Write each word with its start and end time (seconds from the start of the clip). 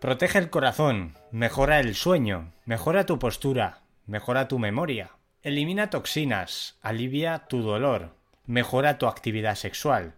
Protege 0.00 0.38
el 0.38 0.48
corazón, 0.48 1.14
mejora 1.32 1.80
el 1.80 1.96
sueño, 1.96 2.52
mejora 2.64 3.04
tu 3.04 3.18
postura, 3.18 3.80
mejora 4.06 4.46
tu 4.46 4.60
memoria, 4.60 5.10
elimina 5.42 5.90
toxinas, 5.90 6.78
alivia 6.82 7.48
tu 7.48 7.62
dolor, 7.62 8.14
mejora 8.46 8.96
tu 8.98 9.08
actividad 9.08 9.56
sexual. 9.56 10.14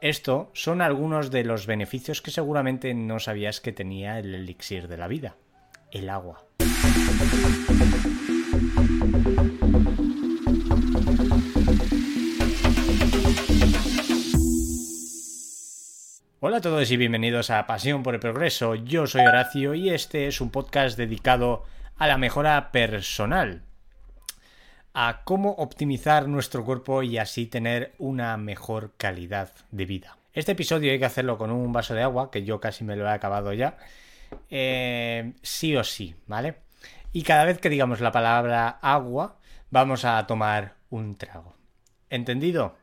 Esto 0.00 0.52
son 0.54 0.80
algunos 0.80 1.32
de 1.32 1.42
los 1.42 1.66
beneficios 1.66 2.22
que 2.22 2.30
seguramente 2.30 2.94
no 2.94 3.18
sabías 3.18 3.60
que 3.60 3.72
tenía 3.72 4.20
el 4.20 4.36
elixir 4.36 4.86
de 4.86 4.98
la 4.98 5.08
vida, 5.08 5.34
el 5.90 6.10
agua. 6.10 6.44
Hola 16.46 16.58
a 16.58 16.60
todos 16.60 16.90
y 16.90 16.98
bienvenidos 16.98 17.48
a 17.48 17.66
Pasión 17.66 18.02
por 18.02 18.12
el 18.12 18.20
Progreso. 18.20 18.74
Yo 18.74 19.06
soy 19.06 19.22
Horacio 19.22 19.72
y 19.72 19.88
este 19.88 20.26
es 20.26 20.42
un 20.42 20.50
podcast 20.50 20.98
dedicado 20.98 21.64
a 21.96 22.06
la 22.06 22.18
mejora 22.18 22.70
personal, 22.70 23.62
a 24.92 25.22
cómo 25.24 25.52
optimizar 25.52 26.28
nuestro 26.28 26.62
cuerpo 26.62 27.02
y 27.02 27.16
así 27.16 27.46
tener 27.46 27.94
una 27.96 28.36
mejor 28.36 28.92
calidad 28.98 29.52
de 29.70 29.86
vida. 29.86 30.18
Este 30.34 30.52
episodio 30.52 30.92
hay 30.92 30.98
que 30.98 31.06
hacerlo 31.06 31.38
con 31.38 31.50
un 31.50 31.72
vaso 31.72 31.94
de 31.94 32.02
agua, 32.02 32.30
que 32.30 32.44
yo 32.44 32.60
casi 32.60 32.84
me 32.84 32.94
lo 32.94 33.06
he 33.06 33.10
acabado 33.10 33.54
ya, 33.54 33.78
eh, 34.50 35.32
sí 35.40 35.74
o 35.74 35.82
sí, 35.82 36.14
¿vale? 36.26 36.56
Y 37.10 37.22
cada 37.22 37.46
vez 37.46 37.58
que 37.58 37.70
digamos 37.70 38.00
la 38.00 38.12
palabra 38.12 38.68
agua, 38.82 39.38
vamos 39.70 40.04
a 40.04 40.26
tomar 40.26 40.74
un 40.90 41.16
trago. 41.16 41.56
¿Entendido? 42.10 42.76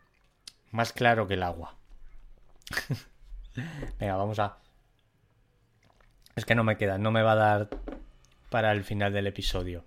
Más 0.72 0.94
claro 0.94 1.28
que 1.28 1.36
el 1.36 1.44
agua. 1.44 1.76
Venga, 4.00 4.16
vamos 4.16 4.40
a... 4.40 4.58
Es 6.36 6.46
que 6.46 6.56
no 6.56 6.64
me 6.64 6.78
queda, 6.78 6.98
no 6.98 7.12
me 7.12 7.22
va 7.22 7.34
a 7.34 7.36
dar 7.36 7.70
para 8.50 8.72
el 8.72 8.84
final 8.84 9.14
del 9.14 9.28
episodio. 9.28 9.84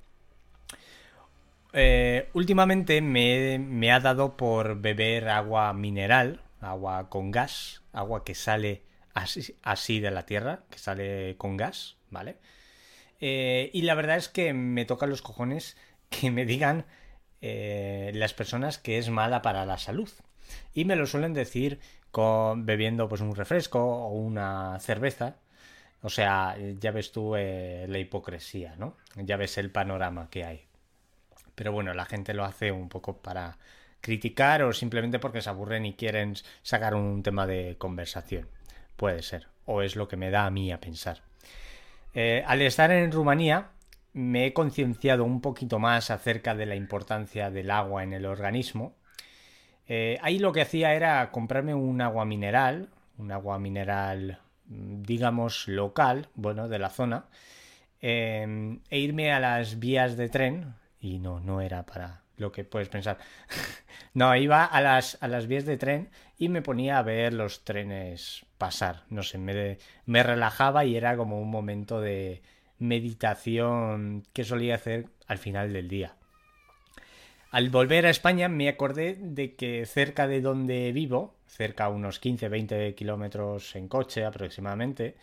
Eh, 1.73 2.29
últimamente 2.35 3.01
me, 3.01 3.93
ha 3.93 4.01
dado 4.01 4.37
por 4.37 4.81
beber 4.81 5.29
agua 5.29 5.73
mineral, 5.73 6.41
agua 6.61 7.09
con 7.09 7.31
gas, 7.31 7.83
agua 7.93 8.25
que 8.25 8.35
sale 8.35 8.83
así, 9.15 10.01
de 10.01 10.11
la 10.11 10.25
tierra, 10.25 10.65
que 10.71 10.79
sale 10.79 11.37
con 11.37 11.57
gas, 11.57 11.97
¿vale? 12.11 12.37
Eh, 13.21 13.71
y 13.73 13.83
la 13.83 13.95
verdad 13.95 14.17
es 14.17 14.29
que 14.29 14.53
me 14.53 14.85
tocan 14.85 15.11
los 15.11 15.23
cojones 15.23 15.77
que 16.11 16.31
me 16.31 16.45
digan 16.45 16.85
eh, 17.41 18.13
las 18.15 18.35
personas 18.35 18.79
que 18.79 18.99
es 18.99 19.11
mala 19.11 19.43
para 19.43 19.67
la 19.67 19.79
salud. 19.79 20.11
Y 20.75 20.85
me 20.85 20.97
lo 20.97 21.07
suelen 21.07 21.35
decir 21.35 21.81
bebiendo 22.57 23.09
pues 23.09 23.21
un 23.21 23.35
refresco 23.35 23.81
o 23.81 24.09
una 24.13 24.79
cerveza. 24.81 25.37
O 26.03 26.11
sea, 26.11 26.57
ya 26.81 26.91
ves 26.91 27.13
tú 27.13 27.35
eh, 27.37 27.87
la 27.89 27.99
hipocresía, 27.99 28.77
¿no? 28.77 28.97
Ya 29.17 29.37
ves 29.37 29.57
el 29.59 29.71
panorama 29.71 30.29
que 30.31 30.45
hay. 30.45 30.67
Pero 31.55 31.73
bueno, 31.73 31.95
la 31.95 32.05
gente 32.05 32.35
lo 32.35 32.45
hace 32.45 32.73
un 32.73 32.89
poco 32.89 33.19
para 33.19 33.59
criticar 34.01 34.63
o 34.63 34.73
simplemente 34.73 35.19
porque 35.19 35.41
se 35.41 35.49
aburren 35.49 35.87
y 35.87 35.95
quieren 35.95 36.35
sacar 36.63 36.95
un 36.95 37.23
tema 37.23 37.47
de 37.47 37.77
conversación. 37.79 38.49
Puede 38.97 39.23
ser. 39.23 39.49
O 39.65 39.81
es 39.83 39.97
lo 39.97 40.09
que 40.09 40.17
me 40.17 40.31
da 40.31 40.45
a 40.45 40.51
mí 40.51 40.73
a 40.73 40.81
pensar. 40.81 41.23
Eh, 42.13 42.45
al 42.47 42.61
estar 42.63 42.93
en 42.93 43.11
Rumanía, 43.11 43.71
me 44.13 44.47
he 44.47 44.53
concienciado 44.53 45.25
un 45.25 45.41
poquito 45.41 45.79
más 45.79 46.11
acerca 46.11 46.55
de 46.55 46.67
la 46.67 46.77
importancia 46.77 47.51
del 47.51 47.71
agua 47.71 48.03
en 48.03 48.13
el 48.13 48.27
organismo 48.27 48.95
eh, 49.89 50.19
ahí 50.23 50.39
lo 50.39 50.53
que 50.53 50.63
hacía 50.63 50.95
era 50.95 51.31
comprarme 51.31 51.75
un 51.75 52.01
agua 52.01 52.25
mineral, 52.25 52.91
un 53.19 53.33
agua 53.33 53.59
mineral, 53.59 54.41
mm, 54.67 55.03
digamos, 55.03 55.69
local, 55.69 56.29
bueno, 56.35 56.69
de 56.69 56.79
la 56.79 56.91
zona, 56.91 57.27
em, 58.01 58.81
e 58.91 58.99
irme 58.99 59.33
a 59.33 59.41
las 59.41 59.79
vías 59.79 60.17
de 60.17 60.29
tren, 60.29 60.75
y 61.01 61.19
no, 61.19 61.41
no 61.41 61.61
era 61.61 61.85
para 61.85 62.23
lo 62.37 62.53
que 62.53 62.65
puedes 62.65 62.89
pensar. 62.89 63.19
no, 64.15 64.35
iba 64.37 64.65
a 64.65 64.81
las, 64.81 65.19
a 65.23 65.29
las 65.29 65.47
vías 65.47 65.65
de 65.65 65.77
tren 65.77 66.11
y 66.39 66.49
me 66.49 66.63
ponía 66.63 66.99
a 66.99 67.03
ver 67.03 67.33
los 67.33 67.65
trenes 67.65 68.47
pasar. 68.59 69.05
No 69.11 69.23
sé, 69.23 69.39
me, 69.39 69.79
me 70.07 70.23
relajaba 70.23 70.85
y 70.85 70.97
era 70.97 71.17
como 71.17 71.41
un 71.41 71.51
momento 71.51 72.01
de 72.01 72.43
meditación 72.79 74.25
que 74.33 74.45
solía 74.45 74.75
hacer 74.77 75.07
al 75.27 75.39
final 75.39 75.73
del 75.73 75.89
día. 75.89 76.17
Al 77.55 77.71
volver 77.71 78.05
a 78.05 78.11
España 78.11 78.49
me 78.49 78.69
acordé 78.69 79.15
de 79.15 79.55
que 79.55 79.87
cerca 79.87 80.27
de 80.27 80.41
donde 80.41 80.91
vivo, 80.91 81.37
cerca 81.47 81.89
unos 81.89 82.21
15-20 82.21 82.97
kilómetros 82.97 83.77
en 83.77 83.87
coche 83.87 84.25
aproximadamente, 84.25 85.15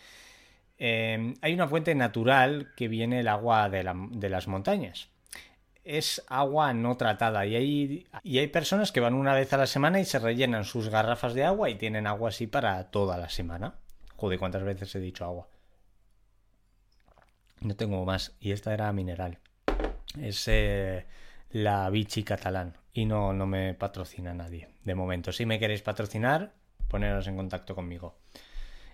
em, 0.78 1.34
hay 1.42 1.54
una 1.54 1.68
fuente 1.68 1.94
natural 1.94 2.72
que 2.78 2.88
viene 2.88 3.20
el 3.20 3.28
agua 3.28 3.70
de, 3.70 3.84
las 3.84 4.48
montañas. 4.48 5.10
Es 5.84 6.24
agua 6.30 6.72
no 6.72 6.96
tratada 6.96 7.46
y 7.46 7.56
hay, 7.58 8.08
y 8.24 8.38
hay 8.38 8.48
personas 8.48 8.94
que 8.94 9.02
van 9.02 9.14
una 9.14 9.34
vez 9.34 9.52
a 9.52 9.58
la 9.58 9.68
semana 9.68 10.00
y 10.00 10.06
se 10.06 10.18
rellenan 10.18 10.64
sus 10.64 10.88
garrafas 10.88 11.34
de 11.34 11.44
agua 11.44 11.70
y 11.70 11.76
tienen 11.76 12.08
agua 12.08 12.30
así 12.30 12.48
para 12.48 12.82
toda 12.92 13.18
la 13.18 13.28
semana. 13.28 13.76
Joder, 14.16 14.40
¿cuántas 14.40 14.64
veces 14.64 14.96
he 14.96 15.02
dicho 15.02 15.26
agua? 15.26 15.50
No 17.60 17.76
tengo 17.76 18.06
más. 18.06 18.32
Y 18.40 18.54
esta 18.54 18.74
era 18.74 18.90
mineral. 18.94 19.38
Es... 20.18 20.48
Eh, 20.48 21.06
la 21.52 21.90
Vichy 21.90 22.24
catalán 22.24 22.78
y 22.94 23.06
no, 23.06 23.34
no 23.34 23.46
me 23.46 23.74
patrocina 23.74 24.34
nadie 24.34 24.70
de 24.84 24.96
momento. 24.96 25.32
Si 25.32 25.46
me 25.46 25.60
queréis 25.60 25.82
patrocinar, 25.82 26.54
poneros 26.88 27.28
en 27.28 27.36
contacto 27.36 27.76
conmigo. 27.76 28.18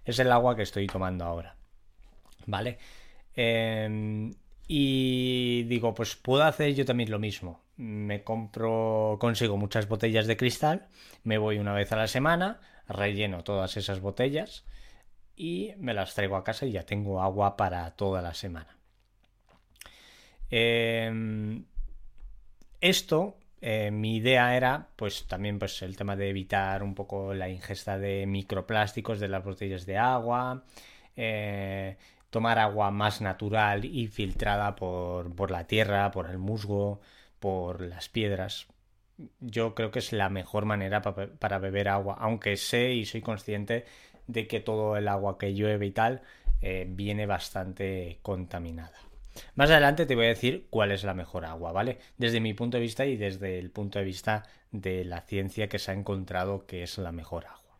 Es 0.05 0.19
el 0.19 0.31
agua 0.31 0.55
que 0.55 0.63
estoy 0.63 0.87
tomando 0.87 1.25
ahora. 1.25 1.55
¿Vale? 2.45 2.77
Em, 3.35 4.33
y 4.67 5.63
digo, 5.63 5.93
pues 5.93 6.15
puedo 6.15 6.43
hacer 6.43 6.73
yo 6.75 6.85
también 6.85 7.11
lo 7.11 7.19
mismo. 7.19 7.61
Me 7.77 8.23
compro, 8.23 9.17
consigo 9.19 9.57
muchas 9.57 9.87
botellas 9.87 10.27
de 10.27 10.37
cristal, 10.37 10.87
me 11.23 11.37
voy 11.37 11.59
una 11.59 11.73
vez 11.73 11.91
a 11.91 11.95
la 11.95 12.07
semana, 12.07 12.59
relleno 12.87 13.43
todas 13.43 13.77
esas 13.77 13.99
botellas 13.99 14.65
y 15.35 15.73
me 15.77 15.93
las 15.93 16.15
traigo 16.15 16.35
a 16.37 16.43
casa 16.43 16.65
y 16.65 16.71
ya 16.71 16.83
tengo 16.83 17.21
agua 17.21 17.55
para 17.55 17.91
toda 17.91 18.21
la 18.21 18.33
semana. 18.33 18.77
Eh, 20.49 21.61
esto, 22.81 23.37
eh, 23.61 23.91
mi 23.91 24.17
idea 24.17 24.55
era, 24.55 24.89
pues 24.95 25.25
también 25.27 25.59
pues, 25.59 25.81
el 25.81 25.95
tema 25.97 26.15
de 26.15 26.29
evitar 26.29 26.83
un 26.83 26.95
poco 26.95 27.33
la 27.33 27.49
ingesta 27.49 27.97
de 27.97 28.25
microplásticos 28.27 29.19
de 29.19 29.27
las 29.27 29.43
botellas 29.43 29.85
de 29.85 29.97
agua, 29.97 30.63
eh, 31.15 31.97
tomar 32.29 32.59
agua 32.59 32.91
más 32.91 33.21
natural 33.21 33.85
y 33.85 34.07
filtrada 34.07 34.75
por, 34.75 35.33
por 35.35 35.51
la 35.51 35.65
tierra, 35.65 36.11
por 36.11 36.29
el 36.29 36.37
musgo, 36.37 37.01
por 37.39 37.81
las 37.81 38.09
piedras. 38.09 38.67
Yo 39.39 39.73
creo 39.73 39.91
que 39.91 39.99
es 39.99 40.13
la 40.13 40.29
mejor 40.29 40.65
manera 40.65 41.01
para 41.01 41.59
beber 41.59 41.89
agua, 41.89 42.17
aunque 42.19 42.55
sé 42.57 42.93
y 42.93 43.05
soy 43.05 43.21
consciente 43.21 43.85
de 44.27 44.47
que 44.47 44.59
todo 44.59 44.97
el 44.97 45.07
agua 45.07 45.37
que 45.39 45.55
llueve 45.55 45.87
y 45.87 45.91
tal 45.91 46.21
eh, 46.61 46.85
viene 46.87 47.25
bastante 47.25 48.19
contaminada. 48.21 49.06
Más 49.55 49.69
adelante 49.69 50.05
te 50.05 50.15
voy 50.15 50.25
a 50.25 50.29
decir 50.29 50.67
cuál 50.69 50.91
es 50.91 51.03
la 51.03 51.13
mejor 51.13 51.45
agua, 51.45 51.71
¿vale? 51.71 51.99
Desde 52.17 52.39
mi 52.39 52.53
punto 52.53 52.77
de 52.77 52.81
vista 52.81 53.05
y 53.05 53.17
desde 53.17 53.59
el 53.59 53.71
punto 53.71 53.99
de 53.99 54.05
vista 54.05 54.43
de 54.71 55.03
la 55.05 55.21
ciencia 55.21 55.67
que 55.69 55.79
se 55.79 55.91
ha 55.91 55.93
encontrado 55.93 56.65
que 56.65 56.83
es 56.83 56.97
la 56.97 57.11
mejor 57.11 57.45
agua. 57.45 57.77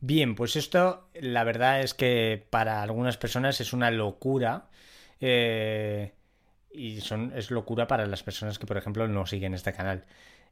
Bien, 0.00 0.34
pues 0.34 0.56
esto 0.56 1.08
la 1.14 1.44
verdad 1.44 1.80
es 1.80 1.94
que 1.94 2.46
para 2.50 2.82
algunas 2.82 3.16
personas 3.16 3.60
es 3.60 3.72
una 3.72 3.90
locura. 3.90 4.68
Eh, 5.20 6.12
y 6.70 6.98
es 6.98 7.50
locura 7.50 7.86
para 7.86 8.06
las 8.06 8.22
personas 8.22 8.58
que, 8.58 8.66
por 8.66 8.76
ejemplo, 8.76 9.08
no 9.08 9.26
siguen 9.26 9.54
este 9.54 9.72
canal. 9.72 10.04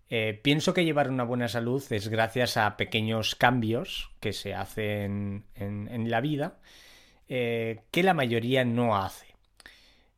Eh, 0.09 0.39
pienso 0.43 0.73
que 0.73 0.85
llevar 0.85 1.11
una 1.11 1.25
buena 1.25 1.49
salud 1.49 1.83
es 1.91 2.09
gracias 2.09 2.57
a 2.57 2.77
pequeños 2.77 3.35
cambios 3.35 4.11
que 4.21 4.33
se 4.33 4.55
hacen 4.55 5.45
en, 5.57 6.11
la 6.11 6.21
vida 6.21 6.59
eh, 7.29 7.81
que 7.91 8.05
la 8.05 8.15
mayoría 8.15 8.65
no 8.65 8.97
hace 8.97 9.26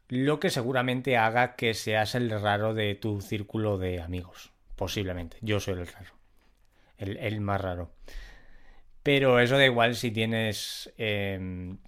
lo 0.08 0.40
que 0.40 0.50
seguramente 0.50 1.16
haga 1.16 1.54
que 1.54 1.74
seas 1.74 2.14
el 2.14 2.30
raro 2.30 2.74
de 2.74 2.94
tu 2.94 3.20
círculo 3.20 3.78
de 3.78 4.00
amigos. 4.00 4.52
Posiblemente. 4.74 5.36
Yo 5.40 5.60
soy 5.60 5.74
el 5.74 5.86
raro. 5.86 6.12
El, 6.96 7.40
más 7.40 7.60
raro. 7.60 7.90
Pero 9.02 9.38
eso 9.40 9.56
da 9.56 9.64
igual 9.64 9.94
si 9.94 10.10
tienes 10.10 10.92
em, 10.96 11.78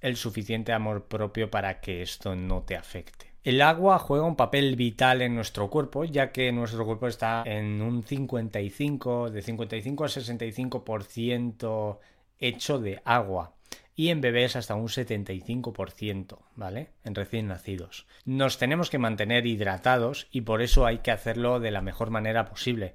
el 0.00 0.16
suficiente 0.16 0.72
amor 0.72 1.06
propio 1.06 1.50
para 1.50 1.80
que 1.80 2.02
esto 2.02 2.36
no 2.36 2.62
te 2.62 2.76
afecte. 2.76 3.32
El 3.44 3.62
agua 3.62 3.98
juega 3.98 4.24
un 4.24 4.36
papel 4.36 4.74
vital 4.76 5.22
en 5.22 5.34
nuestro 5.34 5.70
cuerpo, 5.70 6.04
ya 6.04 6.32
que 6.32 6.50
nuestro 6.52 6.84
cuerpo 6.84 7.06
está 7.06 7.42
en 7.46 7.80
un 7.80 8.02
55, 8.02 9.30
de 9.30 9.42
55 9.42 10.04
a 10.04 10.08
65% 10.08 11.98
hecho 12.38 12.78
de 12.80 13.00
agua 13.04 13.55
y 13.96 14.10
en 14.10 14.20
bebés 14.20 14.54
hasta 14.54 14.74
un 14.74 14.88
75%, 14.88 16.38
¿vale? 16.54 16.90
En 17.02 17.14
recién 17.14 17.48
nacidos. 17.48 18.06
Nos 18.26 18.58
tenemos 18.58 18.90
que 18.90 18.98
mantener 18.98 19.46
hidratados 19.46 20.28
y 20.30 20.42
por 20.42 20.60
eso 20.60 20.84
hay 20.84 20.98
que 20.98 21.10
hacerlo 21.10 21.58
de 21.58 21.70
la 21.70 21.80
mejor 21.80 22.10
manera 22.10 22.44
posible. 22.44 22.94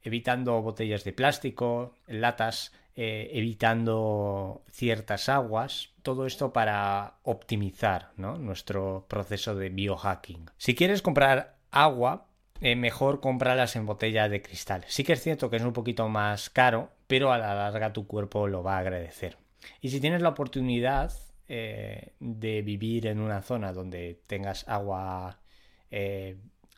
evitando 0.00 0.62
botellas 0.62 1.02
de 1.02 1.12
plástico, 1.12 1.96
latas, 2.06 2.72
eh, 2.94 3.30
evitando 3.34 4.62
ciertas 4.70 5.28
aguas, 5.28 5.90
todo 6.02 6.24
esto 6.24 6.52
para 6.52 7.18
optimizar 7.24 8.12
nuestro 8.16 9.06
proceso 9.08 9.56
de 9.56 9.68
biohacking. 9.70 10.50
Si 10.56 10.76
quieres 10.76 11.02
comprar 11.02 11.56
agua, 11.72 12.28
eh, 12.60 12.76
mejor 12.76 13.20
comprarlas 13.20 13.76
en 13.76 13.86
botella 13.86 14.28
de 14.28 14.40
cristal. 14.40 14.84
Sí 14.86 15.04
que 15.04 15.12
es 15.12 15.22
cierto 15.22 15.50
que 15.50 15.56
es 15.56 15.62
un 15.62 15.72
poquito 15.72 16.08
más 16.08 16.48
caro, 16.48 16.90
pero 17.06 17.32
a 17.32 17.38
la 17.38 17.54
larga 17.54 17.92
tu 17.92 18.06
cuerpo 18.06 18.46
lo 18.46 18.62
va 18.62 18.76
a 18.76 18.80
agradecer. 18.80 19.36
Y 19.80 19.90
si 19.90 20.00
tienes 20.00 20.22
la 20.22 20.30
oportunidad 20.30 21.12
eh, 21.48 22.12
de 22.20 22.62
vivir 22.62 23.06
en 23.06 23.20
una 23.20 23.42
zona 23.42 23.72
donde 23.72 24.20
tengas 24.26 24.68
agua 24.68 25.40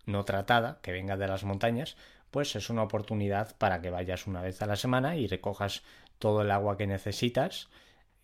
no 0.06 0.24
tratada, 0.24 0.78
que 0.82 0.92
venga 0.92 1.16
de 1.16 1.26
las 1.26 1.44
montañas, 1.44 1.96
pues 2.30 2.54
es 2.56 2.70
una 2.70 2.82
oportunidad 2.82 3.56
para 3.56 3.80
que 3.80 3.90
vayas 3.90 4.26
una 4.26 4.42
vez 4.42 4.62
a 4.62 4.66
la 4.66 4.76
semana 4.76 5.16
y 5.16 5.26
recojas 5.26 5.82
todo 6.18 6.42
el 6.42 6.50
agua 6.50 6.76
que 6.76 6.86
necesitas 6.86 7.68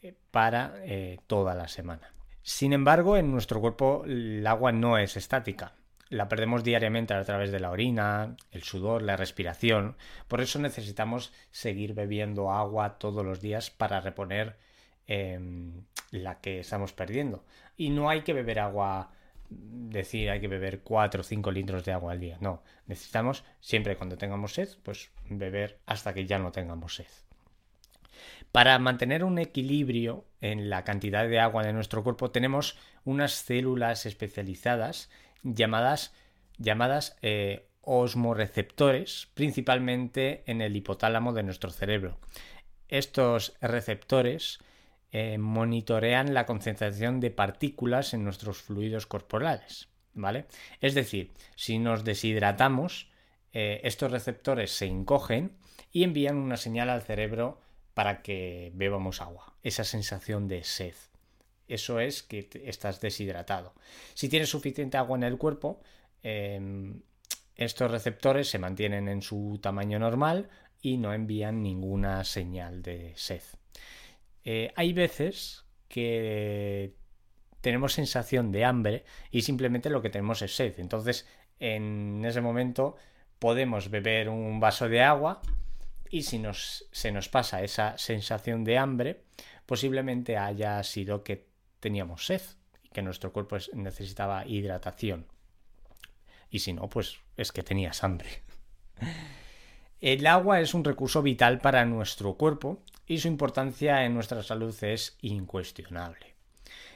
eh, 0.03 0.15
para 0.31 0.75
eh, 0.85 1.19
toda 1.27 1.55
la 1.55 1.69
semana. 1.69 2.13
Sin 2.43 2.73
embargo, 2.73 3.17
en 3.17 3.33
nuestro 3.33 3.61
cuerpo 3.61 4.05
el 4.07 4.47
agua 4.47 4.71
no 4.73 4.99
es 4.99 5.17
estática. 5.17 5.75
La 6.09 6.29
perdemos 6.29 6.63
diariamente 6.63 7.15
a 7.15 7.25
través 7.25 7.51
de 7.51 7.61
la 7.61 7.71
orina, 7.71 8.37
el 8.53 8.63
sudor, 8.63 9.03
la 9.03 9.17
respiración. 9.17 9.97
Por 10.29 10.41
eso 10.41 10.59
necesitamos 10.59 11.33
seguir 11.51 11.95
bebiendo 11.95 12.53
agua 12.53 12.99
todos 12.99 13.25
los 13.25 13.41
días 13.41 13.71
para 13.71 14.01
reponer 14.01 14.57
em, 15.07 15.83
la 16.11 16.41
que 16.41 16.61
estamos 16.61 16.93
perdiendo. 16.93 17.45
Y 17.77 17.91
no 17.91 18.09
hay 18.09 18.23
que 18.23 18.33
beber 18.33 18.61
agua 18.61 19.11
decir 19.49 20.31
hay 20.31 20.41
que 20.41 20.49
beber 20.49 20.81
4 20.81 21.21
o 21.21 21.25
5 21.25 21.51
litros 21.51 21.85
de 21.85 21.93
agua 21.93 22.13
al 22.13 22.21
día. 22.21 22.39
No, 22.41 22.63
necesitamos 22.87 23.45
siempre 23.61 23.97
cuando 23.97 24.19
tengamos 24.19 24.55
sed, 24.55 24.69
pues 24.83 25.11
beber 25.29 25.79
hasta 25.87 26.15
que 26.15 26.27
ya 26.27 26.39
no 26.39 26.53
tengamos 26.53 26.97
sed. 26.97 27.07
Para 28.53 28.79
mantener 28.79 29.25
un 29.25 29.39
equilibrio 29.39 30.25
en 30.41 30.71
la 30.71 30.85
cantidad 30.85 31.29
de 31.29 31.41
agua 31.41 31.63
de 31.63 31.73
nuestro 31.73 32.03
cuerpo 32.03 32.31
tenemos 32.31 32.79
unas 33.05 33.33
células 33.33 34.07
especializadas 34.07 35.11
llamadas, 35.55 36.13
llamadas 36.59 37.17
eh, 37.23 37.69
osmoreceptores, 37.81 39.29
principalmente 39.35 40.43
en 40.47 40.61
el 40.61 40.77
hipotálamo 40.77 41.33
de 41.33 41.45
nuestro 41.45 41.71
cerebro. 41.71 42.19
Estos 42.89 43.55
receptores 43.61 44.59
eh, 45.13 45.39
monitorean 45.39 46.35
la 46.35 46.47
concentración 46.47 47.21
de 47.21 47.31
partículas 47.31 48.13
en 48.13 48.25
nuestros 48.25 48.59
fluidos 48.59 49.07
corporales. 49.07 49.89
¿Vale? 50.19 50.47
Es 50.81 50.95
decir, 50.95 51.33
si 51.57 51.79
nos 51.79 52.03
deshidratamos, 52.03 53.11
eh, 53.53 53.81
estos 53.85 54.11
receptores 54.11 54.71
se 54.71 54.87
encogen 54.87 55.59
y 55.93 56.05
envían 56.05 56.39
una 56.39 56.57
señal 56.57 56.89
al 56.89 57.03
cerebro 57.03 57.61
para 57.93 58.23
que 58.23 58.73
bebamos 58.75 59.21
agua. 59.21 59.55
Esa 59.63 59.85
sensación 59.85 60.49
de 60.49 60.65
sed. 60.65 60.95
Eso 61.69 62.01
es 62.01 62.23
que 62.23 62.49
estás 62.65 63.01
deshidratado. 63.01 63.75
Si 64.15 64.29
tienes 64.29 64.51
suficiente 64.51 64.97
agua 64.97 65.17
en 65.17 65.25
el 65.25 65.39
cuerpo, 65.39 65.81
em, 66.23 67.01
estos 67.57 67.91
receptores 67.91 68.49
se 68.49 68.59
mantienen 68.59 69.09
en 69.09 69.23
su 69.23 69.59
tamaño 69.63 69.99
normal 69.99 70.49
y 70.81 70.99
no 70.99 71.13
envían 71.13 71.63
ninguna 71.63 72.23
señal 72.25 72.83
de 72.83 73.13
sed. 73.17 73.43
Eh, 74.45 74.73
hay 74.77 74.93
veces 74.93 75.65
que 75.89 76.95
tenemos 77.61 77.95
sensación 77.95 78.53
de 78.53 78.65
hambre 78.65 79.05
y 79.31 79.43
simplemente 79.43 79.91
lo 79.91 80.03
que 80.03 80.11
tenemos 80.11 80.43
es 80.43 80.55
sed. 80.55 80.79
Entonces, 80.79 81.27
en 81.59 82.25
ese 82.25 82.41
momento 82.41 82.97
podemos 83.39 83.91
beber 83.91 84.29
un 84.29 84.61
vaso 84.61 84.89
de 84.89 85.03
agua 85.03 85.41
y 86.11 86.23
si 86.23 86.39
nos, 86.39 86.87
se 86.93 87.11
nos 87.11 87.29
pasa 87.29 87.63
esa 87.63 87.99
sensación 87.99 88.63
de 88.65 88.79
hambre, 88.79 89.25
posiblemente 89.67 90.37
haya 90.37 90.83
sido 90.83 91.25
que 91.25 91.49
teníamos 91.87 92.27
sed 92.27 92.43
y 92.83 92.89
que 92.89 93.01
nuestro 93.01 93.33
cuerpo 93.33 93.57
necesitaba 93.73 94.45
hidratación. 94.45 95.25
Y 96.51 96.59
si 96.59 96.73
no, 96.73 96.89
pues 96.89 97.19
es 97.37 97.53
que 97.53 97.63
tenías 97.63 98.03
hambre. 98.03 98.43
El 100.01 100.27
agua 100.27 100.61
es 100.61 100.75
un 100.75 100.83
recurso 100.83 101.23
vital 101.23 101.61
para 101.61 101.85
nuestro 101.85 102.35
cuerpo 102.35 102.83
y 103.07 103.19
su 103.19 103.29
importancia 103.29 104.05
en 104.05 104.15
nuestra 104.15 104.43
salud 104.43 104.75
es 104.83 105.17
incuestionable. 105.21 106.35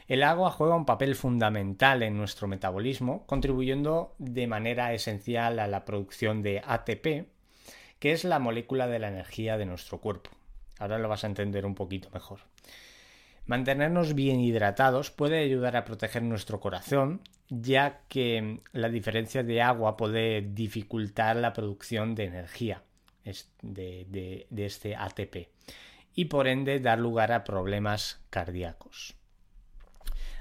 El 0.09 0.25
agua 0.25 0.51
juega 0.51 0.75
un 0.75 0.87
papel 0.87 1.15
fundamental 1.15 2.03
en 2.03 2.17
nuestro 2.17 2.49
metabolismo, 2.49 3.25
contribuyendo 3.27 4.17
de 4.19 4.49
manera 4.49 4.93
esencial 4.93 5.61
a 5.61 5.69
la 5.69 5.85
producción 5.85 6.43
de 6.43 6.63
ATP, 6.67 7.29
que 8.01 8.11
es 8.11 8.25
la 8.25 8.41
molécula 8.41 8.89
de 8.89 8.99
la 8.99 9.07
energía 9.07 9.57
de 9.57 9.67
nuestro 9.67 10.01
cuerpo. 10.01 10.31
Ahora 10.81 10.99
lo 10.99 11.09
vas 11.09 11.23
a 11.23 11.29
entender 11.29 11.65
un 11.65 11.77
poquito 11.77 12.11
mejor. 12.11 12.41
Mantenernos 13.51 14.15
bien 14.15 14.39
hidratados 14.39 15.11
puede 15.11 15.41
ayudar 15.41 15.77
a 15.77 15.85
proteger 15.85 16.23
nuestro 16.23 16.61
corazón, 16.61 17.21
ya 17.49 18.03
que 18.07 18.61
la 18.71 18.89
diferencia 18.89 19.43
de 19.43 19.61
agua 19.61 19.97
puede 19.97 20.41
dificultar 20.41 21.35
la 21.35 21.53
producción 21.53 22.15
de 22.15 22.27
energía 22.27 22.85
de, 23.61 24.47
de 24.49 24.65
este 24.65 24.95
ATP 24.95 25.49
y 26.15 26.27
por 26.27 26.47
ende 26.47 26.79
dar 26.79 27.01
lugar 27.01 27.33
a 27.33 27.43
problemas 27.43 28.21
cardíacos. 28.31 29.17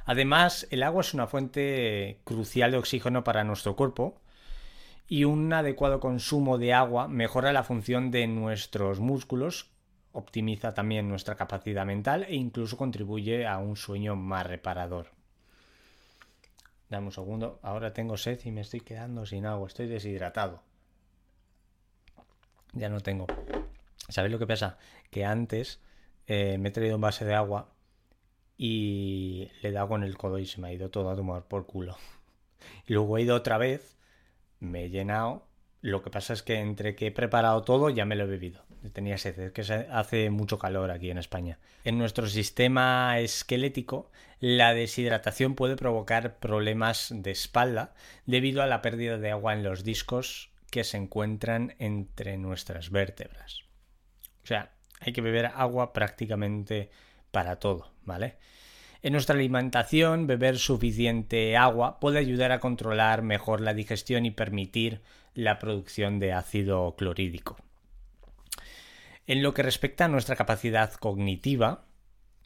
Además, 0.05 0.67
el 0.69 0.83
agua 0.83 1.01
es 1.01 1.15
una 1.15 1.25
fuente 1.25 2.19
crucial 2.25 2.69
de 2.69 2.77
oxígeno 2.77 3.23
para 3.23 3.43
nuestro 3.43 3.75
cuerpo 3.75 4.21
y 5.07 5.23
un 5.23 5.51
adecuado 5.51 5.99
consumo 5.99 6.59
de 6.59 6.75
agua 6.75 7.07
mejora 7.07 7.53
la 7.53 7.63
función 7.63 8.11
de 8.11 8.27
nuestros 8.27 8.99
músculos, 8.99 9.71
optimiza 10.11 10.73
también 10.73 11.07
nuestra 11.07 11.35
capacidad 11.35 11.85
mental 11.85 12.23
e 12.23 12.35
incluso 12.35 12.77
contribuye 12.77 13.47
a 13.47 13.57
un 13.57 13.75
sueño 13.75 14.15
más 14.15 14.45
reparador. 14.45 15.11
Dame 16.89 17.07
un 17.07 17.11
segundo, 17.11 17.59
ahora 17.61 17.93
tengo 17.93 18.17
sed 18.17 18.39
y 18.45 18.51
me 18.51 18.61
estoy 18.61 18.81
quedando 18.81 19.25
sin 19.25 19.45
agua, 19.45 19.67
estoy 19.67 19.87
deshidratado. 19.87 20.63
Ya 22.73 22.89
no 22.89 22.99
tengo. 23.01 23.27
¿Sabéis 24.07 24.31
lo 24.31 24.39
que 24.39 24.47
pasa? 24.47 24.77
Que 25.11 25.23
antes 25.25 25.79
eh, 26.25 26.57
me 26.57 26.69
he 26.69 26.71
traído 26.71 26.95
un 26.95 27.01
base 27.01 27.25
de 27.25 27.35
agua 27.35 27.69
y 28.57 29.49
le 29.61 29.69
he 29.69 29.71
dado 29.71 29.87
con 29.87 30.03
el 30.03 30.17
codo 30.17 30.39
y 30.39 30.45
se 30.45 30.59
me 30.59 30.69
ha 30.69 30.73
ido 30.73 30.89
todo 30.89 31.09
a 31.11 31.15
tomar 31.15 31.43
por 31.43 31.65
culo. 31.65 31.97
Y 32.85 32.93
luego 32.93 33.17
he 33.17 33.21
ido 33.21 33.35
otra 33.35 33.57
vez, 33.57 33.97
me 34.59 34.85
he 34.85 34.89
llenado. 34.89 35.48
Lo 35.81 36.01
que 36.01 36.09
pasa 36.09 36.33
es 36.33 36.43
que 36.43 36.59
entre 36.59 36.95
que 36.95 37.07
he 37.07 37.11
preparado 37.11 37.63
todo 37.63 37.89
ya 37.89 38.05
me 38.05 38.15
lo 38.15 38.25
he 38.25 38.27
bebido. 38.27 38.63
Tenía 38.93 39.17
sed, 39.17 39.37
es 39.39 39.51
que 39.51 39.61
hace 39.91 40.29
mucho 40.29 40.57
calor 40.57 40.91
aquí 40.91 41.11
en 41.11 41.17
España. 41.17 41.59
En 41.83 41.97
nuestro 41.97 42.27
sistema 42.27 43.19
esquelético, 43.19 44.09
la 44.39 44.73
deshidratación 44.73 45.55
puede 45.55 45.75
provocar 45.75 46.37
problemas 46.39 47.13
de 47.13 47.31
espalda 47.31 47.93
debido 48.25 48.61
a 48.61 48.67
la 48.67 48.81
pérdida 48.81 49.17
de 49.17 49.31
agua 49.31 49.53
en 49.53 49.63
los 49.63 49.83
discos 49.83 50.51
que 50.71 50.83
se 50.83 50.97
encuentran 50.97 51.75
entre 51.79 52.37
nuestras 52.37 52.89
vértebras. 52.89 53.63
O 54.43 54.47
sea, 54.47 54.71
hay 54.99 55.13
que 55.13 55.21
beber 55.21 55.47
agua 55.47 55.93
prácticamente 55.93 56.89
para 57.31 57.57
todo, 57.57 57.91
¿vale? 58.03 58.37
En 59.01 59.13
nuestra 59.13 59.35
alimentación, 59.35 60.27
beber 60.27 60.57
suficiente 60.57 61.55
agua 61.55 61.99
puede 61.99 62.19
ayudar 62.19 62.51
a 62.51 62.59
controlar 62.59 63.21
mejor 63.21 63.61
la 63.61 63.73
digestión 63.73 64.25
y 64.25 64.31
permitir 64.31 65.01
la 65.33 65.57
producción 65.57 66.19
de 66.19 66.33
ácido 66.33 66.95
clorhídrico. 66.97 67.55
En 69.25 69.41
lo 69.41 69.53
que 69.53 69.63
respecta 69.63 70.05
a 70.05 70.09
nuestra 70.09 70.35
capacidad 70.35 70.91
cognitiva, 70.95 71.85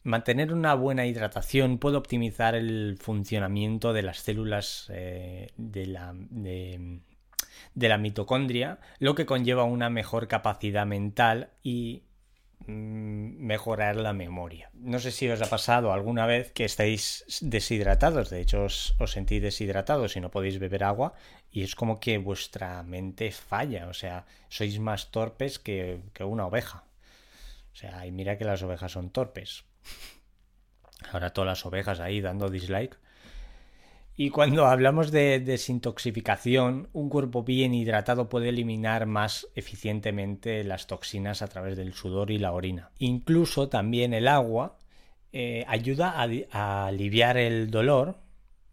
mantener 0.04 0.52
una 0.52 0.74
buena 0.74 1.06
hidratación 1.06 1.78
puede 1.78 1.96
optimizar 1.96 2.54
el 2.54 2.98
funcionamiento 3.00 3.92
de 3.92 4.02
las 4.02 4.18
células 4.18 4.86
eh, 4.90 5.50
de, 5.56 5.86
la, 5.86 6.14
de 6.14 7.88
la 7.88 7.98
mitocondria, 7.98 8.78
lo 9.00 9.16
que 9.16 9.26
conlleva 9.26 9.64
una 9.64 9.90
mejor 9.90 10.28
capacidad 10.28 10.86
mental 10.86 11.48
y 11.64 12.02
mejorar 12.66 13.96
la 13.96 14.12
memoria. 14.12 14.70
No 14.74 14.98
sé 14.98 15.10
si 15.10 15.28
os 15.28 15.42
ha 15.42 15.50
pasado 15.50 15.92
alguna 15.92 16.26
vez 16.26 16.52
que 16.52 16.64
estáis 16.64 17.24
deshidratados, 17.40 18.30
de 18.30 18.40
hecho 18.40 18.64
os, 18.64 18.96
sentís 19.06 19.42
deshidratados 19.42 20.16
y 20.16 20.20
no 20.20 20.30
podéis 20.30 20.58
beber 20.58 20.84
agua 20.84 21.14
y 21.50 21.62
es 21.62 21.74
como 21.74 22.00
que 22.00 22.18
vuestra 22.18 22.82
mente 22.82 23.30
falla, 23.32 23.88
o 23.88 23.94
sea, 23.94 24.26
sois 24.48 24.78
más 24.78 25.10
torpes 25.10 25.58
que, 25.58 26.00
que 26.12 26.24
una 26.24 26.46
oveja. 26.46 26.84
O 27.72 27.76
sea, 27.76 28.06
y 28.06 28.12
mira 28.12 28.38
que 28.38 28.44
las 28.44 28.62
ovejas 28.62 28.92
son 28.92 29.10
torpes. 29.10 29.64
Ahora 31.12 31.32
todas 31.32 31.46
las 31.46 31.66
ovejas 31.66 32.00
ahí 32.00 32.20
dando 32.20 32.48
dislike. 32.48 32.98
Y 34.16 34.30
cuando 34.30 34.66
hablamos 34.66 35.10
de 35.10 35.40
desintoxicación, 35.40 36.88
un 36.92 37.08
cuerpo 37.08 37.42
bien 37.42 37.74
hidratado 37.74 38.28
puede 38.28 38.50
eliminar 38.50 39.06
más 39.06 39.48
eficientemente 39.56 40.62
las 40.62 40.86
toxinas 40.86 41.42
a 41.42 41.48
través 41.48 41.76
del 41.76 41.94
sudor 41.94 42.30
y 42.30 42.38
la 42.38 42.52
orina. 42.52 42.90
Incluso 42.98 43.68
también 43.68 44.14
el 44.14 44.28
agua 44.28 44.78
eh, 45.32 45.64
ayuda 45.66 46.14
a, 46.52 46.86
aliviar 46.86 47.36
el 47.38 47.72
dolor 47.72 48.18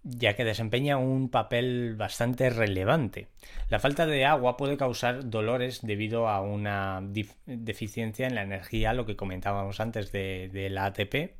ya 0.03 0.35
que 0.35 0.43
desempeña 0.43 0.97
un 0.97 1.29
papel 1.29 1.95
bastante 1.95 2.49
relevante. 2.51 3.29
La 3.69 3.79
falta 3.79 4.05
de 4.05 4.25
agua 4.25 4.57
puede 4.57 4.77
causar 4.77 5.29
dolores 5.29 5.81
debido 5.81 6.27
a 6.27 6.41
una 6.41 7.01
deficiencia 7.45 8.27
en 8.27 8.35
la 8.35 8.43
energía, 8.43 8.93
lo 8.93 9.05
que 9.05 9.15
comentábamos 9.15 9.79
antes 9.79 10.11
de, 10.11 10.67
la 10.71 10.85
ATP, 10.85 11.35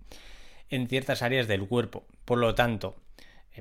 en 0.69 0.87
ciertas 0.87 1.21
áreas 1.21 1.47
del 1.47 1.67
cuerpo. 1.67 2.05
Por 2.25 2.37
lo 2.37 2.53
tanto, 2.55 2.95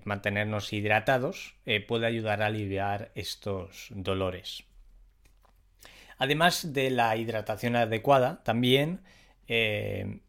mantenernos 0.05 0.73
hidratados 0.73 1.57
eh, 1.67 1.81
puede 1.81 2.07
ayudar 2.07 2.43
a 2.43 2.47
aliviar 2.47 3.11
estos 3.15 3.89
dolores. 3.91 4.65
Además 6.19 6.73
de 6.73 6.91
la 6.91 7.17
hidratación 7.17 7.77
adecuada, 7.77 8.43
también 8.43 9.01
eh, 9.49 10.21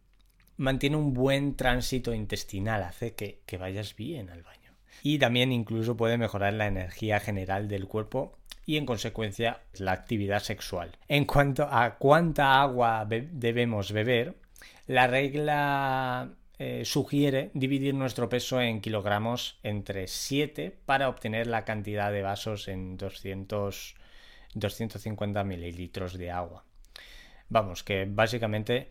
mantiene 0.58 0.96
un 0.96 1.14
buen 1.14 1.56
tránsito 1.56 2.14
intestinal, 2.14 2.84
hace 2.84 3.14
que 3.14 3.58
vayas 3.58 3.96
bien 3.96 4.30
al 4.30 4.44
baño 4.44 4.62
y 5.04 5.20
también 5.20 5.52
incluso 5.52 5.98
puede 5.98 6.18
mejorar 6.18 6.54
la 6.54 6.68
energía 6.68 7.20
general 7.20 7.68
del 7.68 7.88
cuerpo 7.88 8.38
y 8.66 8.78
en 8.78 8.86
consecuencia 8.86 9.62
la 9.74 9.92
actividad 9.92 10.40
sexual. 10.42 10.98
En 11.08 11.26
cuanto 11.26 11.68
a 11.70 11.98
cuánta 11.98 12.62
agua 12.62 13.08
debemos 13.08 13.92
beber, 13.92 14.36
la 14.88 15.08
regla 15.08 16.30
eh, 16.64 16.86
sugiere 16.86 17.50
dividir 17.56 17.96
nuestro 17.96 18.30
peso 18.30 18.62
en 18.62 18.82
kilogramos 18.82 19.58
entre 19.64 20.08
7 20.08 20.78
para 20.86 21.10
obtener 21.10 21.48
la 21.48 21.66
cantidad 21.66 22.12
de 22.12 22.22
vasos 22.22 22.68
en 22.68 22.98
200, 22.98 23.96
250 24.54 25.44
mililitros 25.44 26.20
de 26.20 26.30
agua. 26.30 26.64
Vamos, 27.50 27.82
que 27.82 28.06
básicamente 28.08 28.90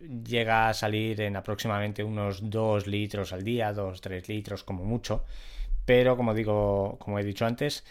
llega 0.00 0.68
a 0.68 0.74
salir 0.74 1.22
en 1.22 1.36
aproximadamente 1.36 2.04
unos 2.04 2.50
2 2.50 2.86
litros 2.86 3.32
al 3.32 3.42
día, 3.42 3.72
2-3 3.72 4.28
litros 4.28 4.62
como 4.62 4.84
mucho. 4.84 5.24
Pero 5.86 6.18
como 6.18 6.34
digo, 6.34 6.98
como 6.98 7.18
he 7.18 7.24
dicho 7.24 7.46
antes, 7.46 7.84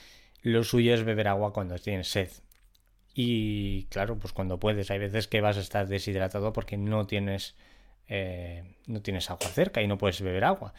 lo 0.44 0.64
suyo 0.64 0.94
es 0.94 1.04
beber 1.04 1.28
agua 1.28 1.54
cuando 1.54 1.80
tienes 1.80 2.08
sed. 2.08 2.30
Y 3.16 3.86
claro, 3.86 4.20
pues 4.20 4.32
cuando 4.32 4.60
puedes. 4.60 4.92
Hay 4.92 5.00
veces 5.00 5.28
que 5.28 5.42
vas 5.42 5.58
a 5.58 5.62
estar 5.62 5.88
deshidratado 5.88 6.54
porque 6.54 6.78
no 6.78 7.08
tienes, 7.08 7.56
eh, 8.08 8.76
no 8.88 9.02
tienes 9.02 9.30
agua 9.30 9.48
cerca 9.48 9.82
y 9.82 9.88
no 9.88 9.98
puedes 9.98 10.22
beber 10.22 10.44
agua. 10.44 10.74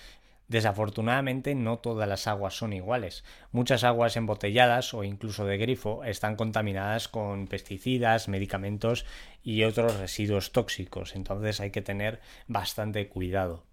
Desafortunadamente 0.49 1.55
no 1.55 1.79
todas 1.79 2.07
las 2.07 2.27
aguas 2.27 2.55
son 2.55 2.75
iguales. 2.75 3.25
Muchas 3.53 3.85
aguas 3.85 4.17
embotelladas 4.17 4.93
o 4.93 5.03
incluso 5.03 5.47
de 5.47 5.57
grifo 5.57 6.05
están 6.05 6.37
contaminadas 6.37 7.09
con 7.09 7.47
pesticidas, 7.47 8.29
medicamentos 8.29 9.07
y 9.43 9.65
otros 9.65 9.97
residuos 9.97 10.53
tóxicos, 10.53 11.17
entonces 11.17 11.61
hay 11.61 11.71
que 11.71 11.81
tener 11.81 12.21
bastante 12.49 13.09
cuidado. 13.09 13.65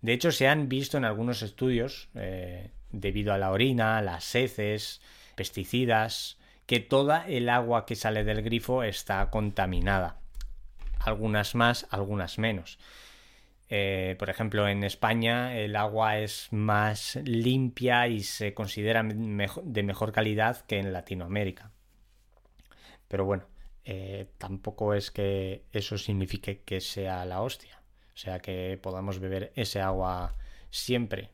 De 0.00 0.12
hecho, 0.12 0.30
se 0.32 0.46
han 0.46 0.68
visto 0.68 0.96
en 0.96 1.04
algunos 1.04 1.42
estudios, 1.42 2.08
eh, 2.14 2.70
debido 2.90 3.32
a 3.32 3.38
la 3.38 3.50
orina, 3.50 4.00
las 4.02 4.34
heces, 4.34 5.00
pesticidas, 5.34 6.38
que 6.66 6.80
toda 6.80 7.26
el 7.26 7.48
agua 7.48 7.84
que 7.84 7.96
sale 7.96 8.24
del 8.24 8.42
grifo 8.42 8.84
está 8.84 9.28
contaminada. 9.30 10.21
Algunas 11.04 11.54
más, 11.54 11.86
algunas 11.90 12.38
menos. 12.38 12.78
Eh, 13.68 14.16
por 14.18 14.28
ejemplo, 14.28 14.68
en 14.68 14.84
España 14.84 15.56
el 15.56 15.76
agua 15.76 16.18
es 16.18 16.48
más 16.50 17.16
limpia 17.24 18.06
y 18.06 18.22
se 18.22 18.52
considera 18.52 19.02
de 19.02 19.82
mejor 19.82 20.12
calidad 20.12 20.60
que 20.66 20.78
en 20.78 20.92
Latinoamérica. 20.92 21.70
Pero 23.08 23.24
bueno, 23.24 23.44
eh, 23.84 24.26
tampoco 24.38 24.94
es 24.94 25.10
que 25.10 25.64
eso 25.72 25.98
signifique 25.98 26.62
que 26.62 26.80
sea 26.80 27.24
la 27.24 27.40
hostia. 27.40 27.80
O 28.14 28.16
sea, 28.16 28.40
que 28.40 28.78
podamos 28.82 29.18
beber 29.20 29.52
ese 29.56 29.80
agua 29.80 30.36
siempre. 30.70 31.30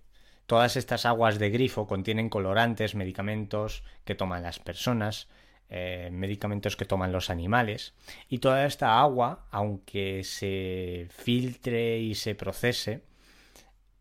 Todas 0.47 0.77
estas 0.77 1.07
aguas 1.07 1.39
de 1.39 1.51
grifo 1.51 1.87
contienen 1.87 2.31
colorantes, 2.31 2.95
medicamentos 2.95 3.83
que 4.05 4.15
toman 4.15 4.43
las 4.43 4.59
personas, 4.59 5.29
eh, 5.71 6.09
medicamentos 6.13 6.77
que 6.77 6.85
toman 6.85 7.13
los 7.13 7.31
animales 7.31 7.95
y 8.29 8.39
toda 8.39 8.65
esta 8.67 9.01
agua, 9.01 9.47
aunque 9.51 10.25
se 10.25 11.09
filtre 11.11 11.99
y 11.99 12.15
se 12.15 12.35
procese 12.35 13.03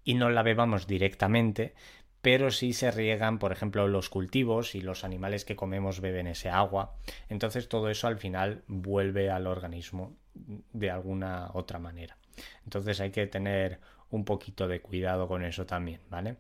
y 0.04 0.14
no 0.14 0.30
la 0.30 0.44
bebamos 0.44 0.88
directamente, 0.88 1.74
pero 2.22 2.52
sí 2.52 2.74
se 2.74 2.92
riegan, 2.92 3.40
por 3.40 3.52
ejemplo, 3.52 3.88
los 3.88 4.10
cultivos 4.10 4.76
y 4.76 4.82
los 4.82 5.04
animales 5.04 5.46
que 5.46 5.56
comemos 5.56 6.00
beben 6.00 6.28
ese 6.28 6.50
agua. 6.50 6.96
Entonces 7.30 7.68
todo 7.68 7.90
eso 7.90 8.08
al 8.08 8.18
final 8.18 8.64
vuelve 8.68 9.30
al 9.30 9.48
organismo 9.48 10.16
de 10.34 10.92
alguna 10.92 11.52
otra 11.54 11.80
manera. 11.80 12.18
Entonces 12.64 13.02
hay 13.02 13.12
que 13.12 13.28
tener 13.28 13.80
un 14.10 14.24
poquito 14.24 14.68
de 14.68 14.82
cuidado 14.82 15.28
con 15.28 15.44
eso 15.44 15.66
también, 15.66 16.02
¿vale? 16.10 16.38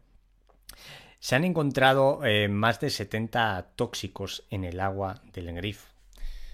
Se 1.19 1.35
han 1.35 1.43
encontrado 1.43 2.23
eh, 2.23 2.47
más 2.47 2.79
de 2.79 2.89
70 2.89 3.71
tóxicos 3.75 4.43
en 4.49 4.63
el 4.63 4.79
agua 4.79 5.21
del 5.33 5.53
grifo. 5.53 5.87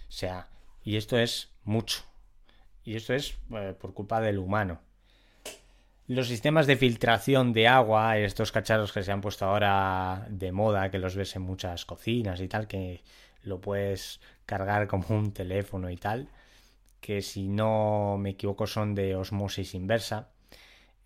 O 0.07 0.11
sea, 0.11 0.47
y 0.83 0.97
esto 0.97 1.17
es 1.17 1.49
mucho. 1.63 2.03
Y 2.83 2.95
esto 2.95 3.13
es 3.13 3.37
eh, 3.51 3.73
por 3.79 3.93
culpa 3.93 4.21
del 4.21 4.39
humano. 4.39 4.79
Los 6.07 6.27
sistemas 6.27 6.67
de 6.67 6.75
filtración 6.75 7.53
de 7.53 7.67
agua, 7.67 8.17
estos 8.17 8.51
cacharros 8.51 8.91
que 8.91 9.03
se 9.03 9.11
han 9.11 9.21
puesto 9.21 9.45
ahora 9.45 10.27
de 10.29 10.51
moda, 10.51 10.91
que 10.91 10.99
los 10.99 11.15
ves 11.15 11.35
en 11.37 11.43
muchas 11.43 11.85
cocinas 11.85 12.41
y 12.41 12.49
tal, 12.49 12.67
que 12.67 13.01
lo 13.43 13.61
puedes 13.61 14.19
cargar 14.45 14.87
como 14.87 15.05
un 15.09 15.31
teléfono 15.31 15.89
y 15.89 15.95
tal, 15.95 16.27
que 16.99 17.21
si 17.21 17.47
no 17.47 18.17
me 18.19 18.31
equivoco 18.31 18.67
son 18.67 18.95
de 18.95 19.15
osmosis 19.15 19.75
inversa, 19.75 20.29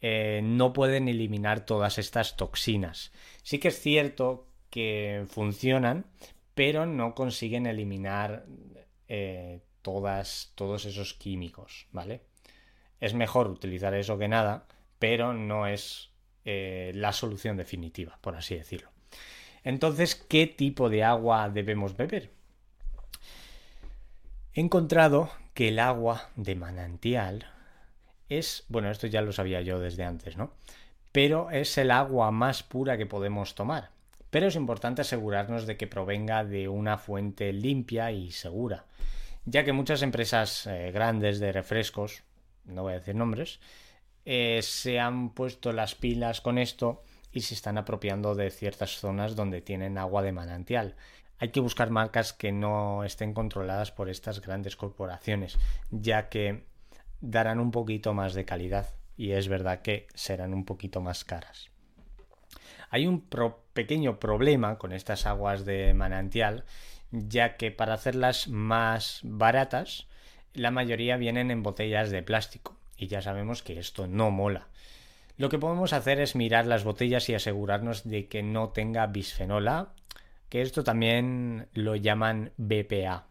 eh, 0.01 0.42
no 0.44 0.74
pueden 0.74 1.08
eliminar 1.08 1.66
todas 1.66 1.98
estas 1.98 2.36
toxinas. 2.38 3.12
Sí 3.44 3.60
que 3.60 3.70
es 3.70 3.80
cierto 3.80 4.48
que 4.70 5.25
funcionan, 5.27 6.06
pero 6.54 6.86
no 6.86 7.16
consiguen 7.16 7.66
eliminar 7.66 8.46
eh, 9.08 9.62
todas, 9.82 10.51
todos 10.56 10.86
esos 10.86 11.13
químicos, 11.13 11.88
¿vale? 11.92 12.22
Es 13.00 13.13
mejor 13.13 13.48
utilizar 13.48 13.94
eso 13.94 14.18
que 14.18 14.27
nada, 14.27 14.68
pero 15.00 15.34
no 15.34 15.68
es 15.68 16.12
eh, 16.46 16.92
la 16.96 17.13
solución 17.13 17.58
definitiva, 17.58 18.18
por 18.22 18.36
así 18.36 18.56
decirlo. 18.56 18.89
Entonces, 19.63 20.16
¿qué 20.16 20.48
tipo 20.48 20.89
de 20.89 21.04
agua 21.04 21.50
debemos 21.50 21.96
beber? 21.96 22.32
He 24.54 24.62
encontrado 24.62 25.30
que 25.54 25.70
el 25.70 25.80
agua 25.80 26.30
de 26.36 26.56
manantial 26.56 27.46
es, 28.30 28.66
bueno, 28.70 28.90
esto 28.92 29.08
ya 29.08 29.22
lo 29.22 29.32
sabía 29.32 29.62
yo 29.62 29.80
desde 29.80 30.04
antes, 30.04 30.38
¿no? 30.38 30.52
Pero 31.12 31.50
es 31.52 31.78
el 31.78 31.92
agua 31.92 32.32
más 32.32 32.64
pura 32.64 32.98
que 32.98 33.06
podemos 33.06 33.56
tomar. 33.56 33.90
Pero 34.30 34.48
es 34.48 34.56
importante 34.56 35.02
asegurarnos 35.02 35.66
de 35.66 35.78
que 35.78 35.88
provenga 35.88 36.44
de 36.44 36.68
una 36.68 36.98
fuente 36.98 37.54
limpia 37.54 38.12
y 38.12 38.32
segura, 38.32 38.86
ya 39.46 39.64
que 39.64 39.72
muchas 39.72 40.02
empresas 40.02 40.68
eh, 40.68 40.92
grandes 40.92 41.40
de 41.40 41.52
refrescos, 41.54 42.24
no 42.66 42.84
voy 42.84 42.94
a 42.94 43.00
decir 43.00 43.16
nombres, 43.16 43.60
eh, 44.26 44.60
se 44.62 45.00
han 45.00 45.30
puesto 45.30 45.72
las 45.72 45.96
pilas 45.96 46.42
con 46.42 46.58
esto 46.58 47.02
y 47.32 47.42
se 47.42 47.54
están 47.54 47.78
apropiando 47.78 48.36
de 48.36 48.52
ciertas 48.52 49.00
zonas 49.00 49.38
donde 49.38 49.62
tienen 49.62 49.98
agua 49.98 50.22
de 50.22 50.34
manantial. 50.34 50.96
Hay 51.40 51.50
que 51.50 51.62
buscar 51.62 51.92
marcas 51.92 52.34
que 52.34 52.52
no 52.52 53.06
estén 53.06 53.34
controladas 53.34 53.92
por 53.92 54.10
estas 54.10 54.42
grandes 54.42 54.76
corporaciones, 54.76 55.58
ya 55.92 56.28
que 56.30 56.66
darán 57.22 57.60
un 57.60 57.72
poquito 57.72 58.14
más 58.14 58.34
de 58.34 58.46
calidad 58.46 58.94
y 59.16 59.32
es 59.32 59.48
verdad 59.48 59.82
que 59.82 60.08
serán 60.14 60.54
un 60.54 60.66
poquito 60.66 61.02
más 61.02 61.24
caras. 61.24 61.70
Hay 62.90 63.08
un 63.08 63.28
pequeño 63.74 64.20
problema 64.20 64.78
con 64.78 64.94
estas 64.94 65.26
aguas 65.26 65.66
de 65.66 65.94
manantial, 65.94 66.64
ya 67.12 67.58
que 67.58 67.72
para 67.72 67.94
hacerlas 67.94 68.48
más 68.48 69.20
baratas, 69.24 70.08
la 70.54 70.72
mayoría 70.72 71.18
vienen 71.18 71.52
en 71.52 71.64
botellas 71.64 72.12
de 72.12 72.24
plástico 72.24 72.78
y 72.98 73.08
ya 73.08 73.22
sabemos 73.22 73.62
que 73.62 73.80
esto 73.80 74.08
no 74.08 74.32
mola. 74.32 74.68
Lo 75.38 75.50
que 75.50 75.60
podemos 75.60 75.94
hacer 75.94 76.20
es 76.20 76.36
mirar 76.36 76.66
las 76.66 76.84
botellas 76.84 77.30
y 77.30 77.36
asegurarnos 77.36 78.08
de 78.08 78.28
que 78.28 78.42
no 78.42 78.70
tenga 78.70 79.06
bisfenol 79.06 79.68
A, 79.68 79.94
que 80.50 80.62
esto 80.62 80.84
también 80.84 81.68
lo 81.74 81.96
llaman 81.96 82.52
BPA, 82.58 83.28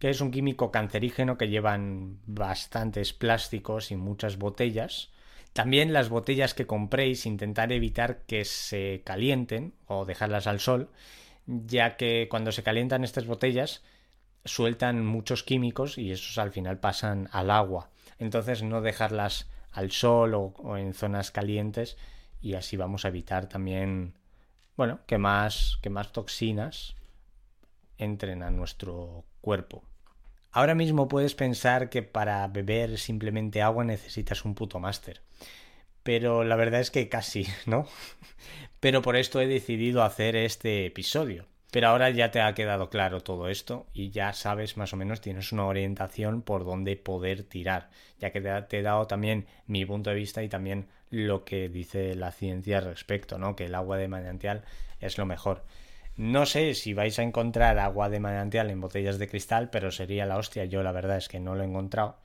que 0.00 0.08
es 0.08 0.22
un 0.22 0.30
químico 0.30 0.72
cancerígeno 0.72 1.36
que 1.36 1.50
llevan 1.50 2.18
bastantes 2.26 3.12
plásticos 3.12 3.92
y 3.92 3.96
muchas 3.96 4.38
botellas. 4.38 5.10
También 5.52 5.92
las 5.92 6.08
botellas 6.08 6.54
que 6.54 6.66
compréis 6.66 7.26
intentar 7.26 7.70
evitar 7.70 8.22
que 8.22 8.46
se 8.46 9.02
calienten 9.04 9.74
o 9.86 10.06
dejarlas 10.06 10.46
al 10.46 10.58
sol, 10.58 10.88
ya 11.46 11.98
que 11.98 12.28
cuando 12.30 12.50
se 12.50 12.62
calientan 12.62 13.04
estas 13.04 13.26
botellas 13.26 13.82
sueltan 14.46 15.04
muchos 15.04 15.42
químicos 15.42 15.98
y 15.98 16.12
esos 16.12 16.38
al 16.38 16.50
final 16.50 16.78
pasan 16.78 17.28
al 17.30 17.50
agua. 17.50 17.90
Entonces 18.18 18.62
no 18.62 18.80
dejarlas 18.80 19.50
al 19.70 19.90
sol 19.90 20.32
o, 20.34 20.78
en 20.78 20.94
zonas 20.94 21.30
calientes 21.30 21.98
y 22.40 22.54
así 22.54 22.78
vamos 22.78 23.04
a 23.04 23.08
evitar 23.08 23.50
también 23.50 24.14
bueno 24.76 25.00
que 25.06 25.18
más 25.18 25.78
que 25.82 25.90
más 25.90 26.10
toxinas 26.10 26.96
entren 27.98 28.42
a 28.42 28.50
nuestro 28.50 29.24
cuerpo. 29.42 29.89
Ahora 30.52 30.74
mismo 30.74 31.08
puedes 31.08 31.34
pensar 31.34 31.90
que 31.90 32.02
para 32.02 32.46
beber 32.48 32.98
simplemente 32.98 33.62
agua 33.62 33.84
necesitas 33.84 34.44
un 34.44 34.54
puto 34.54 34.80
máster. 34.80 35.20
pero 36.02 36.44
la 36.44 36.56
verdad 36.56 36.80
es 36.80 36.90
que 36.90 37.08
casi, 37.08 37.46
¿no? 37.66 37.86
Pero 38.80 39.02
por 39.02 39.16
esto 39.16 39.40
he 39.40 39.46
decidido 39.46 40.02
hacer 40.02 40.34
este 40.36 40.86
episodio. 40.86 41.46
Pero 41.70 41.88
ahora 41.88 42.10
ya 42.10 42.30
te 42.30 42.40
ha 42.40 42.54
quedado 42.54 42.90
claro 42.90 43.20
todo 43.20 43.48
esto 43.48 43.86
y 43.92 44.10
ya 44.10 44.32
sabes 44.32 44.76
más 44.76 44.92
o 44.92 44.96
menos, 44.96 45.20
tienes 45.20 45.52
una 45.52 45.66
orientación 45.66 46.42
por 46.42 46.64
dónde 46.64 46.96
poder 46.96 47.44
tirar, 47.44 47.90
ya 48.18 48.32
que 48.32 48.40
te, 48.40 48.78
he 48.78 48.82
dado 48.82 49.06
también 49.06 49.46
mi 49.66 49.84
punto 49.84 50.10
de 50.10 50.16
vista 50.16 50.42
y 50.42 50.48
también 50.48 50.88
lo 51.10 51.44
que 51.44 51.68
dice 51.68 52.14
la 52.16 52.32
ciencia 52.32 52.78
al 52.78 52.86
respecto, 52.86 53.38
¿no? 53.38 53.54
Que 53.54 53.66
el 53.66 53.74
agua 53.74 53.98
de 53.98 54.08
manantial 54.08 54.64
es 54.98 55.16
lo 55.16 55.26
mejor. 55.26 55.64
No 56.16 56.46
sé 56.46 56.74
si 56.74 56.94
vais 56.94 57.18
a 57.18 57.22
encontrar 57.22 57.78
agua 57.78 58.08
de 58.08 58.20
manantial 58.20 58.70
en 58.70 58.80
botellas 58.80 59.18
de 59.18 59.28
cristal, 59.28 59.70
pero 59.70 59.90
sería 59.90 60.26
la 60.26 60.36
hostia. 60.36 60.64
Yo 60.66 60.82
la 60.82 60.92
verdad 60.92 61.16
es 61.16 61.28
que 61.28 61.40
no 61.40 61.54
lo 61.54 61.62
he 61.62 61.66
encontrado. 61.66 62.18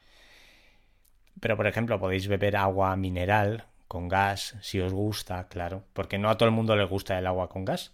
Pero 1.40 1.58
por 1.58 1.68
ejemplo, 1.68 2.00
podéis 2.00 2.28
beber 2.28 2.56
agua 2.58 2.96
mineral 2.96 3.66
con 3.88 4.08
gas 4.08 4.56
si 4.62 4.80
os 4.80 4.94
gusta, 4.94 5.48
claro, 5.48 5.84
porque 5.94 6.18
no 6.18 6.30
a 6.30 6.38
todo 6.38 6.50
el 6.50 6.56
mundo 6.56 6.76
le 6.76 6.86
gusta 6.86 7.18
el 7.18 7.28
agua 7.28 7.50
con 7.50 7.66
gas. 7.66 7.94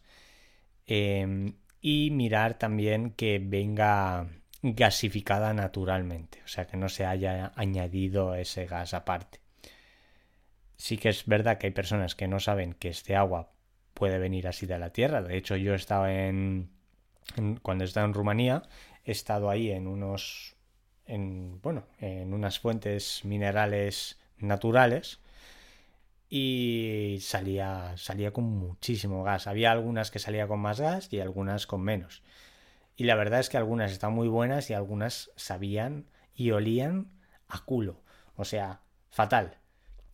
Em, 0.88 1.54
y 1.82 2.12
mirar 2.12 2.56
también 2.56 3.12
que 3.12 3.40
venga 3.40 4.28
gasificada 4.62 5.54
naturalmente, 5.54 6.42
o 6.46 6.48
sea 6.48 6.68
que 6.68 6.78
no 6.78 6.90
se 6.90 7.06
haya 7.06 7.52
añadido 7.56 8.36
ese 8.36 8.66
gas 8.66 8.94
aparte. 8.94 9.40
Sí 10.78 10.98
que 10.98 11.10
es 11.10 11.26
verdad 11.26 11.58
que 11.58 11.68
hay 11.68 11.74
personas 11.74 12.16
que 12.16 12.28
no 12.28 12.40
saben 12.40 12.74
que 12.74 12.90
este 12.90 13.16
agua 13.16 13.52
puede 14.02 14.18
venir 14.18 14.48
así 14.48 14.66
de 14.66 14.80
la 14.80 14.90
tierra. 14.90 15.22
De 15.22 15.38
hecho, 15.38 15.56
yo 15.56 15.74
he 15.74 15.76
estado 15.76 16.08
en, 16.08 16.72
cuando 17.62 17.84
he 17.84 17.88
estado 17.88 18.08
en 18.08 18.16
Rumanía, 18.16 18.64
he 19.06 19.12
estado 19.12 19.52
ahí 19.52 19.70
en 19.70 19.86
unos 19.86 20.56
en 21.06 21.62
bueno, 21.62 21.86
en 22.00 22.34
unas 22.34 22.60
fuentes 22.60 23.24
minerales 23.26 24.18
naturales 24.40 25.20
y 26.30 27.20
salía, 27.22 27.94
salía 27.96 28.34
con 28.34 28.46
muchísimo 28.46 29.22
gas. 29.22 29.46
Había 29.46 29.72
algunas 29.72 30.10
que 30.10 30.18
salía 30.18 30.48
con 30.48 30.62
más 30.62 30.80
gas 30.80 31.14
y 31.14 31.20
algunas 31.20 31.68
con 31.68 31.82
menos. 31.82 32.24
Y 32.96 33.04
la 33.04 33.14
verdad 33.14 33.40
es 33.40 33.50
que 33.50 33.58
algunas 33.58 33.92
están 33.92 34.14
muy 34.14 34.28
buenas 34.28 34.72
y 34.72 34.74
algunas 34.74 35.30
sabían 35.36 36.08
y 36.34 36.50
olían 36.50 37.12
a 37.48 37.64
culo. 37.66 38.02
O 38.36 38.46
sea, 38.46 38.82
fatal. 39.12 39.61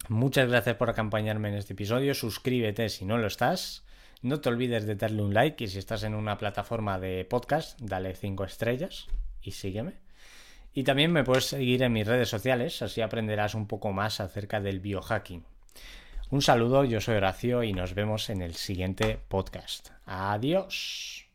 Muchas 0.09 0.47
gracias 0.47 0.77
por 0.77 0.89
acompañarme 0.89 1.49
en 1.49 1.55
este 1.55 1.73
episodio. 1.73 2.13
Suscríbete 2.13 2.87
si 2.89 3.03
no 3.03 3.17
lo 3.17 3.27
estás. 3.27 3.83
No 4.21 4.39
te 4.39 4.49
olvides 4.49 4.85
de 4.85 4.95
darle 4.95 5.21
un 5.21 5.33
like 5.33 5.63
y 5.63 5.67
si 5.67 5.79
estás 5.79 6.03
en 6.03 6.15
una 6.15 6.37
plataforma 6.37 6.97
de 6.99 7.25
podcast, 7.25 7.79
dale 7.81 8.15
5 8.15 8.45
estrellas 8.45 9.07
y 9.41 9.51
sígueme. 9.51 9.93
Y 10.73 10.83
también 10.83 11.11
me 11.11 11.23
puedes 11.23 11.45
seguir 11.45 11.83
en 11.83 11.93
mis 11.93 12.07
redes 12.07 12.29
sociales, 12.29 12.81
así 12.81 13.01
aprenderás 13.01 13.53
un 13.53 13.67
poco 13.67 13.91
más 13.91 14.19
acerca 14.19 14.61
del 14.61 14.79
biohacking. 14.79 15.43
Un 16.29 16.41
saludo, 16.41 16.83
yo 16.83 17.01
soy 17.01 17.15
Horacio 17.15 17.63
y 17.63 17.73
nos 17.73 17.93
vemos 17.93 18.29
en 18.29 18.41
el 18.41 18.55
siguiente 18.55 19.19
podcast. 19.27 19.89
Adiós. 20.05 21.26